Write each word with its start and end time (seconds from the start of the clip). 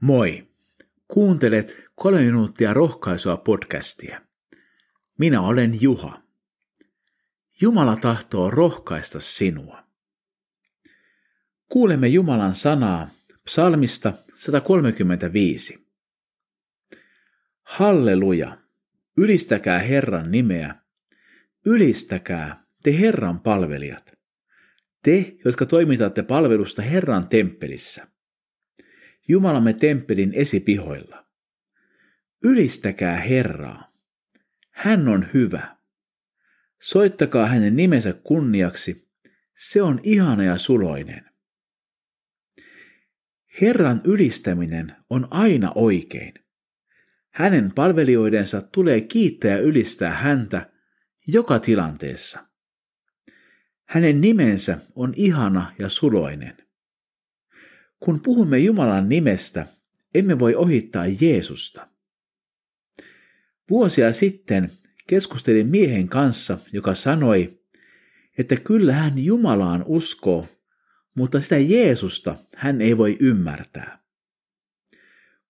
Moi! 0.00 0.48
Kuuntelet 1.08 1.84
kolme 1.94 2.20
minuuttia 2.20 2.74
rohkaisua 2.74 3.36
podcastia. 3.36 4.20
Minä 5.18 5.40
olen 5.40 5.82
Juha. 5.82 6.22
Jumala 7.60 7.96
tahtoo 7.96 8.50
rohkaista 8.50 9.20
sinua. 9.20 9.84
Kuulemme 11.68 12.08
Jumalan 12.08 12.54
sanaa 12.54 13.08
psalmista 13.44 14.12
135. 14.34 15.88
Halleluja! 17.62 18.58
Ylistäkää 19.16 19.78
Herran 19.78 20.30
nimeä. 20.30 20.74
Ylistäkää 21.64 22.64
te 22.82 22.98
Herran 22.98 23.40
palvelijat. 23.40 24.18
Te, 25.02 25.36
jotka 25.44 25.66
toimitatte 25.66 26.22
palvelusta 26.22 26.82
Herran 26.82 27.28
temppelissä. 27.28 28.17
Jumalamme 29.28 29.72
temppelin 29.72 30.32
esipihoilla. 30.34 31.26
Ylistäkää 32.42 33.16
Herraa. 33.16 33.92
Hän 34.70 35.08
on 35.08 35.26
hyvä. 35.34 35.76
Soittakaa 36.80 37.46
hänen 37.46 37.76
nimensä 37.76 38.12
kunniaksi. 38.12 39.08
Se 39.56 39.82
on 39.82 40.00
ihana 40.02 40.44
ja 40.44 40.58
suloinen. 40.58 41.24
Herran 43.60 44.00
ylistäminen 44.04 44.96
on 45.10 45.28
aina 45.30 45.72
oikein. 45.74 46.34
Hänen 47.30 47.72
palvelijoidensa 47.74 48.62
tulee 48.62 49.00
kiittää 49.00 49.50
ja 49.50 49.58
ylistää 49.58 50.10
häntä 50.10 50.70
joka 51.26 51.58
tilanteessa. 51.58 52.46
Hänen 53.84 54.20
nimensä 54.20 54.78
on 54.94 55.12
ihana 55.16 55.72
ja 55.78 55.88
suloinen. 55.88 56.67
Kun 58.00 58.20
puhumme 58.20 58.58
Jumalan 58.58 59.08
nimestä, 59.08 59.66
emme 60.14 60.38
voi 60.38 60.54
ohittaa 60.54 61.04
Jeesusta. 61.20 61.88
Vuosia 63.70 64.12
sitten 64.12 64.70
keskustelin 65.06 65.66
miehen 65.66 66.08
kanssa, 66.08 66.58
joka 66.72 66.94
sanoi, 66.94 67.60
että 68.38 68.56
kyllä 68.56 68.92
hän 68.92 69.18
Jumalaan 69.18 69.84
uskoo, 69.86 70.46
mutta 71.14 71.40
sitä 71.40 71.58
Jeesusta 71.58 72.36
hän 72.56 72.80
ei 72.80 72.98
voi 72.98 73.16
ymmärtää. 73.20 73.98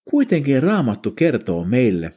Kuitenkin 0.04 0.62
Raamattu 0.62 1.10
kertoo 1.10 1.64
meille, 1.64 2.12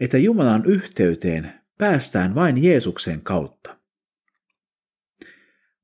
että 0.00 0.18
Jumalan 0.18 0.66
yhteyteen 0.66 1.52
päästään 1.78 2.34
vain 2.34 2.64
Jeesuksen 2.64 3.20
kautta. 3.20 3.78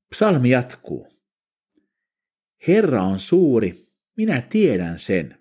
Psalmi 0.09 0.49
jatkuu. 0.49 1.18
Herra 2.67 3.03
on 3.03 3.19
suuri, 3.19 3.89
minä 4.17 4.41
tiedän 4.41 4.99
sen. 4.99 5.39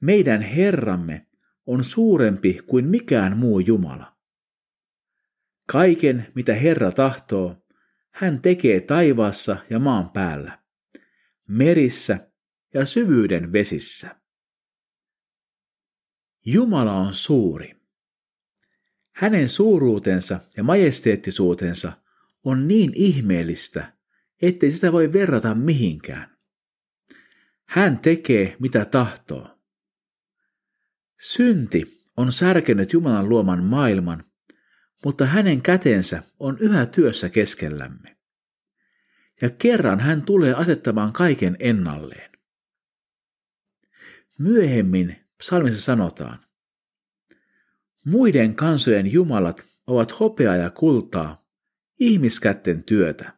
Meidän 0.00 0.42
Herramme 0.42 1.26
on 1.66 1.84
suurempi 1.84 2.60
kuin 2.66 2.84
mikään 2.84 3.36
muu 3.36 3.60
Jumala. 3.60 4.16
Kaiken, 5.66 6.26
mitä 6.34 6.54
Herra 6.54 6.92
tahtoo, 6.92 7.66
hän 8.10 8.42
tekee 8.42 8.80
taivaassa 8.80 9.56
ja 9.70 9.78
maan 9.78 10.10
päällä, 10.10 10.58
merissä 11.48 12.30
ja 12.74 12.84
syvyyden 12.84 13.52
vesissä. 13.52 14.16
Jumala 16.44 16.92
on 16.92 17.14
suuri. 17.14 17.76
Hänen 19.12 19.48
suuruutensa 19.48 20.40
ja 20.56 20.62
majesteettisuutensa 20.62 21.92
on 22.44 22.68
niin 22.68 22.92
ihmeellistä, 22.94 23.95
ettei 24.42 24.70
sitä 24.70 24.92
voi 24.92 25.12
verrata 25.12 25.54
mihinkään. 25.54 26.36
Hän 27.68 27.98
tekee 27.98 28.56
mitä 28.58 28.84
tahtoo. 28.84 29.58
Synti 31.20 32.04
on 32.16 32.32
särkenyt 32.32 32.92
Jumalan 32.92 33.28
luoman 33.28 33.64
maailman, 33.64 34.24
mutta 35.04 35.26
hänen 35.26 35.62
kätensä 35.62 36.22
on 36.38 36.58
yhä 36.60 36.86
työssä 36.86 37.28
keskellämme. 37.28 38.16
Ja 39.42 39.50
kerran 39.50 40.00
hän 40.00 40.22
tulee 40.22 40.54
asettamaan 40.54 41.12
kaiken 41.12 41.56
ennalleen. 41.58 42.30
Myöhemmin 44.38 45.16
psalmissa 45.38 45.80
sanotaan, 45.80 46.46
Muiden 48.06 48.54
kansojen 48.54 49.12
jumalat 49.12 49.64
ovat 49.86 50.20
hopeaa 50.20 50.56
ja 50.56 50.70
kultaa, 50.70 51.44
ihmiskätten 52.00 52.84
työtä. 52.84 53.35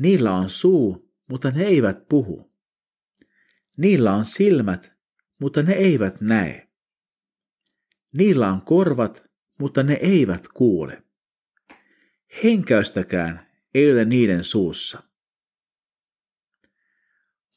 Niillä 0.00 0.34
on 0.34 0.50
suu, 0.50 1.12
mutta 1.28 1.50
ne 1.50 1.64
eivät 1.64 2.08
puhu. 2.08 2.52
Niillä 3.76 4.14
on 4.14 4.24
silmät, 4.24 4.92
mutta 5.40 5.62
ne 5.62 5.72
eivät 5.72 6.20
näe. 6.20 6.68
Niillä 8.12 8.52
on 8.52 8.62
korvat, 8.62 9.24
mutta 9.58 9.82
ne 9.82 9.98
eivät 10.02 10.48
kuule. 10.54 11.02
Henkäystäkään 12.44 13.46
ei 13.74 13.92
ole 13.92 14.04
niiden 14.04 14.44
suussa. 14.44 15.02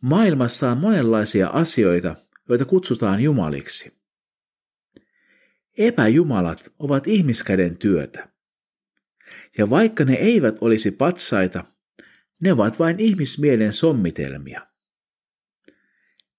Maailmassa 0.02 0.72
on 0.72 0.78
monenlaisia 0.78 1.48
asioita, 1.48 2.16
joita 2.50 2.66
kutsutaan 2.66 3.22
jumaliksi. 3.22 3.98
Epäjumalat 5.78 6.74
ovat 6.80 7.08
ihmiskäden 7.08 7.78
työtä. 7.78 8.30
Ja 9.58 9.70
vaikka 9.70 10.06
ne 10.06 10.14
eivät 10.14 10.56
olisi 10.62 10.92
patsaita, 10.92 11.73
ne 12.44 12.52
ovat 12.52 12.80
vain 12.80 13.00
ihmismielen 13.00 13.74
sommitelmia. 13.74 14.68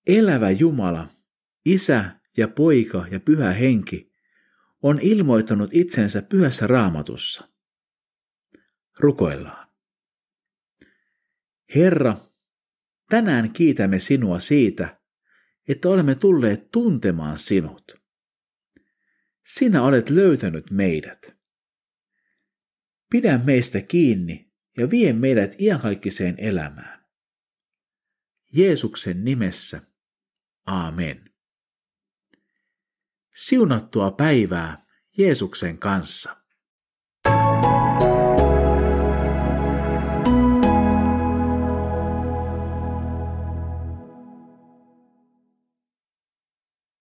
Elävä 0.06 0.50
Jumala, 0.50 1.08
Isä 1.64 2.20
ja 2.36 2.48
Poika 2.48 3.06
ja 3.10 3.20
Pyhä 3.20 3.52
Henki 3.52 4.12
on 4.82 4.98
ilmoittanut 5.02 5.70
itsensä 5.72 6.22
pyhässä 6.22 6.66
raamatussa. 6.66 7.48
Rukoillaan. 8.98 9.68
Herra, 11.74 12.16
tänään 13.10 13.52
kiitämme 13.52 13.98
sinua 13.98 14.40
siitä, 14.40 15.00
että 15.68 15.88
olemme 15.88 16.14
tulleet 16.14 16.70
tuntemaan 16.70 17.38
sinut. 17.38 18.00
Sinä 19.46 19.82
olet 19.82 20.10
löytänyt 20.10 20.70
meidät. 20.70 21.36
Pidä 23.10 23.40
meistä 23.44 23.80
kiinni 23.80 24.53
ja 24.78 24.90
vie 24.90 25.12
meidät 25.12 25.60
iankaikkiseen 25.60 26.34
elämään. 26.38 27.04
Jeesuksen 28.52 29.24
nimessä. 29.24 29.80
Amen. 30.66 31.34
Siunattua 33.34 34.10
päivää 34.10 34.84
Jeesuksen 35.18 35.78
kanssa. 35.78 36.43